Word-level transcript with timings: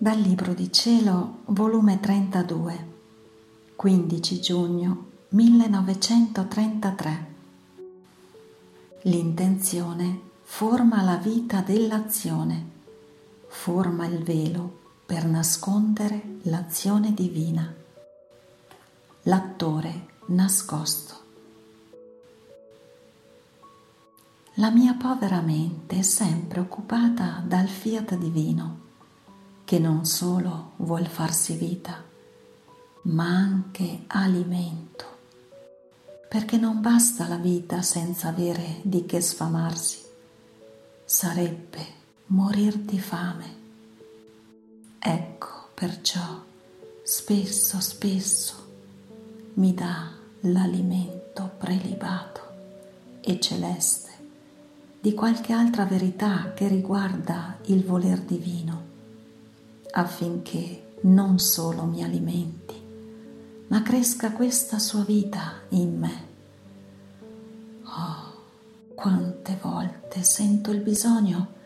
Dal 0.00 0.16
Libro 0.16 0.54
di 0.54 0.70
Cielo, 0.70 1.38
volume 1.46 1.98
32, 1.98 2.86
15 3.74 4.40
giugno 4.40 5.06
1933. 5.30 7.26
L'intenzione 9.02 10.20
forma 10.44 11.02
la 11.02 11.16
vita 11.16 11.62
dell'azione, 11.62 12.64
forma 13.48 14.06
il 14.06 14.22
velo 14.22 14.78
per 15.04 15.24
nascondere 15.26 16.38
l'azione 16.42 17.12
divina. 17.12 17.74
L'attore 19.22 20.06
nascosto. 20.26 21.14
La 24.54 24.70
mia 24.70 24.94
povera 24.94 25.40
mente 25.40 25.98
è 25.98 26.02
sempre 26.02 26.60
occupata 26.60 27.42
dal 27.44 27.66
fiat 27.66 28.16
divino, 28.16 28.86
che 29.68 29.78
non 29.78 30.06
solo 30.06 30.72
vuol 30.76 31.06
farsi 31.06 31.52
vita, 31.52 32.02
ma 33.02 33.26
anche 33.26 34.04
alimento, 34.06 35.04
perché 36.26 36.56
non 36.56 36.80
basta 36.80 37.28
la 37.28 37.36
vita 37.36 37.82
senza 37.82 38.28
avere 38.28 38.80
di 38.80 39.04
che 39.04 39.20
sfamarsi, 39.20 39.98
sarebbe 41.04 41.84
morir 42.28 42.78
di 42.78 42.98
fame. 42.98 43.56
Ecco 44.98 45.68
perciò 45.74 46.42
spesso, 47.02 47.78
spesso 47.80 48.54
mi 49.56 49.74
dà 49.74 50.12
l'alimento 50.40 51.50
prelibato 51.58 52.40
e 53.20 53.38
celeste 53.38 54.12
di 54.98 55.12
qualche 55.12 55.52
altra 55.52 55.84
verità 55.84 56.54
che 56.54 56.68
riguarda 56.68 57.58
il 57.66 57.84
voler 57.84 58.20
divino, 58.20 58.87
affinché 59.90 60.94
non 61.02 61.38
solo 61.38 61.84
mi 61.84 62.02
alimenti, 62.02 62.74
ma 63.68 63.82
cresca 63.82 64.32
questa 64.32 64.78
sua 64.78 65.02
vita 65.02 65.60
in 65.70 65.98
me. 65.98 66.26
Oh, 67.84 68.42
quante 68.94 69.58
volte 69.60 70.22
sento 70.22 70.70
il 70.70 70.80
bisogno 70.80 71.56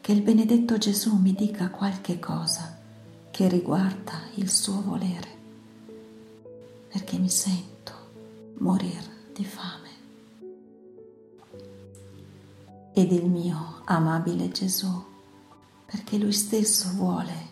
che 0.00 0.12
il 0.12 0.22
benedetto 0.22 0.78
Gesù 0.78 1.16
mi 1.16 1.32
dica 1.34 1.70
qualche 1.70 2.18
cosa 2.18 2.78
che 3.30 3.48
riguarda 3.48 4.22
il 4.34 4.50
suo 4.50 4.82
volere, 4.82 5.28
perché 6.88 7.18
mi 7.18 7.28
sento 7.28 7.92
morir 8.58 9.02
di 9.32 9.44
fame 9.44 9.88
ed 12.92 13.12
il 13.12 13.26
mio 13.26 13.82
amabile 13.84 14.50
Gesù, 14.50 15.04
perché 15.86 16.18
Lui 16.18 16.32
stesso 16.32 16.90
vuole 16.94 17.49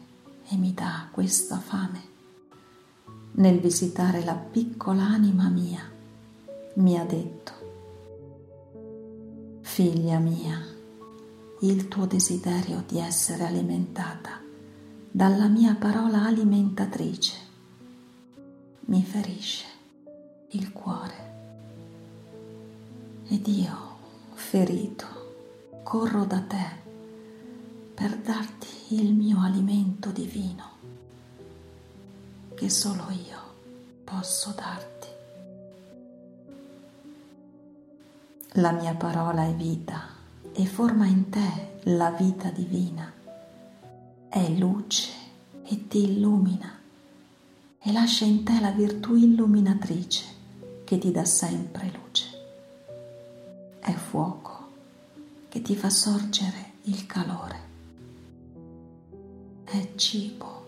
e 0.51 0.57
mi 0.57 0.73
dà 0.73 1.09
questa 1.11 1.59
fame. 1.59 2.17
Nel 3.33 3.61
visitare 3.61 4.25
la 4.25 4.35
piccola 4.35 5.05
anima 5.05 5.49
mia, 5.49 5.83
mi 6.75 6.99
ha 6.99 7.05
detto, 7.05 7.53
figlia 9.61 10.19
mia, 10.19 10.59
il 11.61 11.89
tuo 11.89 12.07
desiderio 12.07 12.83
di 12.87 12.99
essere 12.99 13.45
alimentata 13.45 14.41
dalla 15.11 15.49
mia 15.49 15.75
parola 15.75 16.25
alimentatrice 16.25 17.47
mi 18.87 19.03
ferisce 19.03 19.67
il 20.51 20.73
cuore 20.73 21.27
ed 23.29 23.47
io, 23.47 23.97
ferito, 24.35 25.07
corro 25.83 26.25
da 26.25 26.41
te 26.41 26.67
per 27.95 28.17
darti 28.17 28.78
il 28.91 29.13
mio 29.13 29.41
alimento 29.43 30.11
divino 30.11 30.65
che 32.55 32.71
solo 32.71 33.11
io 33.11 33.39
posso 34.03 34.55
darti. 34.57 35.07
La 38.53 38.73
mia 38.73 38.95
parola 38.95 39.45
è 39.47 39.53
vita 39.53 40.09
e 40.55 40.65
forma 40.65 41.05
in 41.05 41.29
te 41.29 41.81
la 41.91 42.11
vita 42.13 42.49
divina, 42.49 43.13
è 44.29 44.49
luce 44.49 45.11
e 45.65 45.87
ti 45.87 46.05
illumina 46.05 46.79
e 47.79 47.93
lascia 47.93 48.25
in 48.25 48.43
te 48.43 48.59
la 48.59 48.71
virtù 48.71 49.15
illuminatrice 49.17 50.25
che 50.85 50.97
ti 50.97 51.11
dà 51.11 51.27
sempre 51.27 51.93
luce. 51.93 52.27
È 53.81 53.93
fuoco 53.93 54.71
che 55.51 55.61
ti 55.61 55.77
fa 55.77 55.91
sorgere 55.91 56.73
il 56.85 57.07
calore. 57.07 57.68
È 59.71 59.87
cibo 59.97 60.67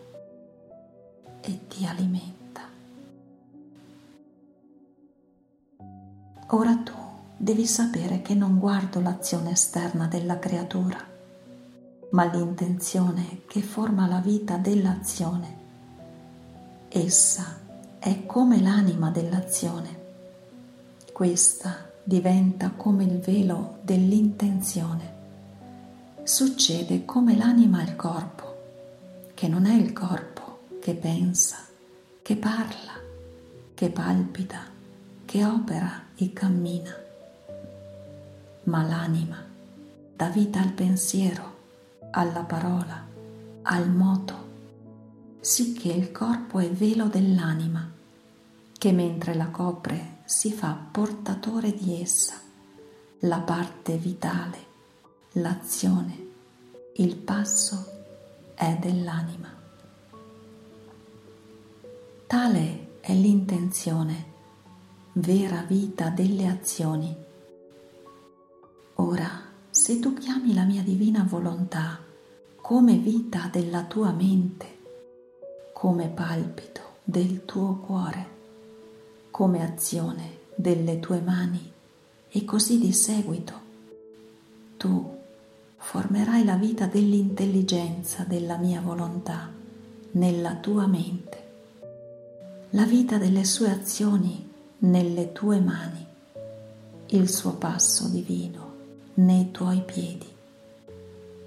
e 1.40 1.60
ti 1.68 1.86
alimenta. 1.86 2.60
Ora 6.48 6.76
tu 6.76 6.92
devi 7.34 7.64
sapere 7.64 8.20
che 8.20 8.34
non 8.34 8.58
guardo 8.58 9.00
l'azione 9.00 9.52
esterna 9.52 10.06
della 10.06 10.38
creatura, 10.38 11.02
ma 12.10 12.24
l'intenzione 12.26 13.40
che 13.46 13.62
forma 13.62 14.06
la 14.06 14.18
vita 14.18 14.58
dell'azione. 14.58 15.56
Essa 16.88 17.58
è 17.98 18.26
come 18.26 18.60
l'anima 18.60 19.08
dell'azione. 19.08 19.98
Questa 21.10 21.90
diventa 22.04 22.68
come 22.76 23.04
il 23.04 23.18
velo 23.18 23.78
dell'intenzione. 23.80 25.14
Succede 26.22 27.06
come 27.06 27.34
l'anima 27.34 27.80
al 27.80 27.96
corpo, 27.96 28.49
che 29.40 29.48
non 29.48 29.64
è 29.64 29.72
il 29.74 29.94
corpo 29.94 30.66
che 30.82 30.92
pensa, 30.92 31.56
che 32.20 32.36
parla, 32.36 32.92
che 33.72 33.88
palpita, 33.88 34.66
che 35.24 35.44
opera 35.46 36.08
e 36.14 36.30
cammina, 36.34 36.94
ma 38.64 38.82
l'anima 38.82 39.42
dà 40.14 40.28
vita 40.28 40.60
al 40.60 40.72
pensiero, 40.72 41.56
alla 42.10 42.42
parola, 42.42 43.02
al 43.62 43.88
moto, 43.88 44.34
sicché 45.40 45.90
il 45.90 46.12
corpo 46.12 46.58
è 46.58 46.68
velo 46.68 47.06
dell'anima, 47.06 47.90
che 48.76 48.92
mentre 48.92 49.32
la 49.32 49.46
copre 49.46 50.18
si 50.26 50.52
fa 50.52 50.76
portatore 50.90 51.72
di 51.72 51.98
essa, 51.98 52.34
la 53.20 53.38
parte 53.38 53.96
vitale, 53.96 54.58
l'azione, 55.32 56.26
il 56.96 57.16
passo 57.16 57.99
è 58.60 58.76
dell'anima. 58.78 59.48
Tale 62.26 62.88
è 63.00 63.14
l'intenzione, 63.14 64.24
vera 65.12 65.62
vita 65.62 66.10
delle 66.10 66.46
azioni. 66.46 67.16
Ora, 68.96 69.30
se 69.70 69.98
tu 69.98 70.12
chiami 70.12 70.52
la 70.52 70.64
mia 70.64 70.82
divina 70.82 71.24
volontà 71.26 72.00
come 72.60 72.98
vita 72.98 73.48
della 73.50 73.84
tua 73.84 74.12
mente, 74.12 74.78
come 75.72 76.08
palpito 76.08 76.98
del 77.02 77.46
tuo 77.46 77.76
cuore, 77.76 78.26
come 79.30 79.64
azione 79.64 80.40
delle 80.54 81.00
tue 81.00 81.22
mani 81.22 81.72
e 82.28 82.44
così 82.44 82.78
di 82.78 82.92
seguito 82.92 83.58
tu 84.76 85.18
formerai 85.82 86.44
la 86.44 86.54
vita 86.54 86.86
dell'intelligenza 86.86 88.22
della 88.22 88.56
mia 88.56 88.80
volontà 88.80 89.50
nella 90.12 90.54
tua 90.54 90.86
mente, 90.86 91.38
la 92.70 92.84
vita 92.84 93.18
delle 93.18 93.44
sue 93.44 93.70
azioni 93.70 94.48
nelle 94.78 95.32
tue 95.32 95.58
mani, 95.58 96.06
il 97.08 97.28
suo 97.28 97.54
passo 97.54 98.06
divino 98.08 98.74
nei 99.14 99.50
tuoi 99.50 99.82
piedi, 99.82 100.28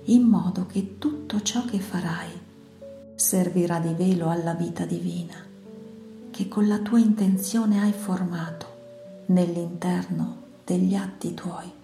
in 0.06 0.24
modo 0.24 0.66
che 0.66 0.98
tutto 0.98 1.42
ciò 1.42 1.64
che 1.64 1.80
farai 1.80 2.32
servirà 3.16 3.80
di 3.80 3.94
velo 3.94 4.30
alla 4.30 4.54
vita 4.54 4.84
divina 4.84 5.52
che 6.32 6.48
con 6.48 6.68
la 6.68 6.80
tua 6.80 6.98
intenzione 6.98 7.80
hai 7.80 7.92
formato 7.92 8.66
nell'interno 9.28 10.38
degli 10.66 10.96
atti 10.96 11.36
tuoi. 11.36 11.83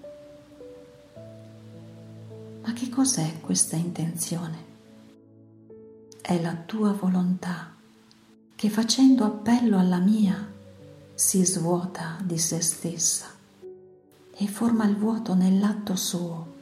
Ma 2.61 2.73
che 2.73 2.89
cos'è 2.89 3.39
questa 3.39 3.75
intenzione? 3.75 4.65
È 6.21 6.39
la 6.41 6.55
tua 6.65 6.91
volontà 6.91 7.73
che 8.55 8.69
facendo 8.69 9.23
appello 9.23 9.77
alla 9.79 9.99
mia 9.99 10.51
si 11.13 11.45
svuota 11.45 12.17
di 12.23 12.37
se 12.37 12.61
stessa 12.61 13.27
e 14.31 14.47
forma 14.47 14.85
il 14.85 14.95
vuoto 14.95 15.33
nell'atto 15.33 15.95
suo 15.95 16.55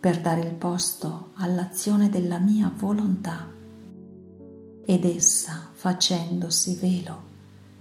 per 0.00 0.20
dare 0.20 0.40
il 0.40 0.54
posto 0.54 1.30
all'azione 1.34 2.08
della 2.10 2.38
mia 2.38 2.72
volontà 2.74 3.50
ed 4.84 5.04
essa, 5.04 5.68
facendosi 5.72 6.74
velo, 6.74 7.22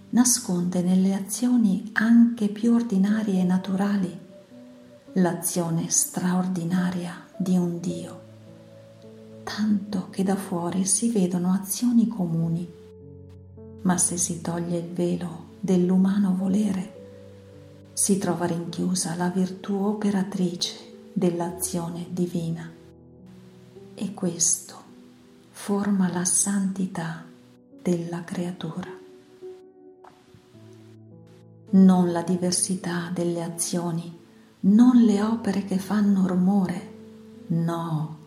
nasconde 0.10 0.82
nelle 0.82 1.14
azioni 1.14 1.90
anche 1.94 2.48
più 2.48 2.74
ordinarie 2.74 3.42
e 3.42 3.44
naturali 3.44 4.23
l'azione 5.14 5.90
straordinaria 5.90 7.28
di 7.38 7.56
un 7.56 7.80
Dio, 7.80 8.22
tanto 9.44 10.10
che 10.10 10.24
da 10.24 10.36
fuori 10.36 10.86
si 10.86 11.12
vedono 11.12 11.54
azioni 11.54 12.08
comuni, 12.08 12.68
ma 13.82 13.98
se 13.98 14.18
si 14.18 14.42
toglie 14.42 14.80
il 14.80 14.88
velo 14.88 15.52
dell'umano 15.60 16.36
volere, 16.36 17.02
si 17.94 18.18
trova 18.18 18.46
rinchiusa 18.46 19.14
la 19.16 19.30
virtù 19.30 19.76
operatrice 19.76 21.12
dell'azione 21.14 22.08
divina 22.10 22.72
e 23.94 24.14
questo 24.16 24.82
forma 25.52 26.12
la 26.12 26.26
santità 26.26 27.24
della 27.84 28.24
creatura. 28.24 28.90
Non 31.70 32.12
la 32.12 32.24
diversità 32.24 33.12
delle 33.14 33.44
azioni, 33.44 34.22
non 34.66 35.04
le 35.04 35.22
opere 35.22 35.66
che 35.66 35.78
fanno 35.78 36.26
rumore, 36.26 36.92
no, 37.48 38.18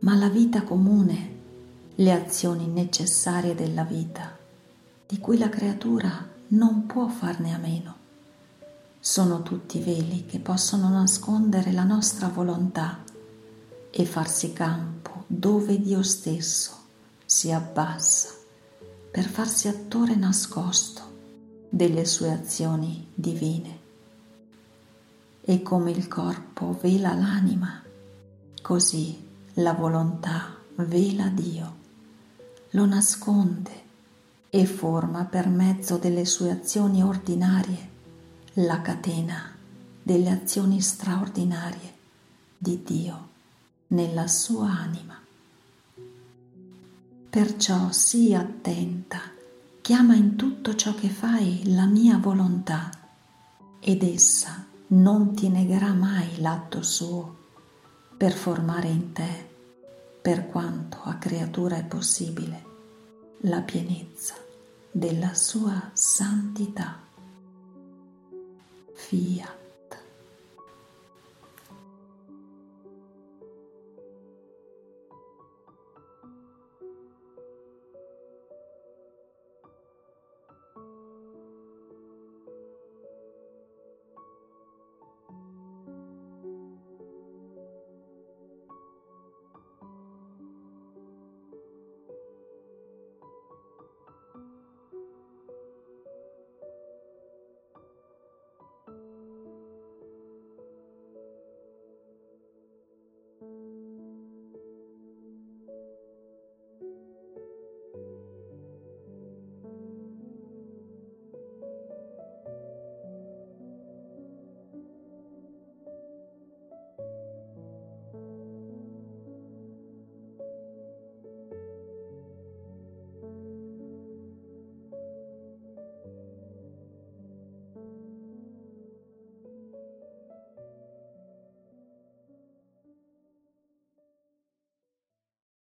ma 0.00 0.14
la 0.16 0.28
vita 0.28 0.62
comune, 0.64 1.30
le 1.94 2.12
azioni 2.12 2.66
necessarie 2.66 3.54
della 3.54 3.84
vita, 3.84 4.36
di 5.06 5.18
cui 5.18 5.38
la 5.38 5.48
creatura 5.48 6.28
non 6.48 6.84
può 6.84 7.08
farne 7.08 7.54
a 7.54 7.58
meno. 7.58 7.96
Sono 9.00 9.42
tutti 9.42 9.80
veli 9.80 10.26
che 10.26 10.40
possono 10.40 10.90
nascondere 10.90 11.72
la 11.72 11.84
nostra 11.84 12.28
volontà 12.28 13.02
e 13.90 14.04
farsi 14.04 14.52
campo 14.52 15.24
dove 15.26 15.80
Dio 15.80 16.02
stesso 16.02 16.72
si 17.24 17.50
abbassa 17.50 18.28
per 19.10 19.24
farsi 19.24 19.68
attore 19.68 20.16
nascosto 20.16 21.00
delle 21.70 22.04
sue 22.04 22.30
azioni 22.30 23.08
divine. 23.14 23.81
E 25.44 25.60
come 25.62 25.90
il 25.90 26.06
corpo 26.06 26.78
vela 26.80 27.14
l'anima, 27.14 27.82
così 28.62 29.20
la 29.54 29.72
volontà 29.72 30.56
vela 30.76 31.26
Dio, 31.26 31.76
lo 32.70 32.86
nasconde 32.86 33.82
e 34.50 34.66
forma 34.66 35.24
per 35.24 35.48
mezzo 35.48 35.96
delle 35.96 36.24
sue 36.26 36.52
azioni 36.52 37.02
ordinarie 37.02 37.90
la 38.54 38.80
catena 38.82 39.50
delle 40.00 40.30
azioni 40.30 40.80
straordinarie 40.80 41.92
di 42.56 42.82
Dio 42.84 43.28
nella 43.88 44.28
sua 44.28 44.70
anima. 44.70 45.18
Perciò 47.30 47.90
sii 47.90 48.34
attenta, 48.34 49.20
chiama 49.80 50.14
in 50.14 50.36
tutto 50.36 50.76
ciò 50.76 50.94
che 50.94 51.08
fai 51.08 51.74
la 51.74 51.86
mia 51.86 52.18
volontà 52.18 52.90
ed 53.80 54.02
essa 54.02 54.70
non 54.92 55.34
ti 55.34 55.48
negherà 55.48 55.92
mai 55.92 56.40
l'atto 56.40 56.82
suo 56.82 57.36
per 58.16 58.32
formare 58.32 58.88
in 58.88 59.12
te, 59.12 59.50
per 60.20 60.48
quanto 60.48 60.98
a 61.04 61.14
creatura 61.14 61.76
è 61.76 61.84
possibile, 61.84 62.64
la 63.40 63.62
pienezza 63.62 64.34
della 64.90 65.34
sua 65.34 65.90
santità. 65.94 67.00
Fiat. 68.94 69.61